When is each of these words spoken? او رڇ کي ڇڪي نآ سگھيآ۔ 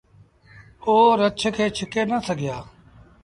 او 0.85 0.93
رڇ 1.19 1.39
کي 1.55 1.65
ڇڪي 1.75 2.01
نآ 2.09 2.17
سگھيآ۔ 2.27 2.57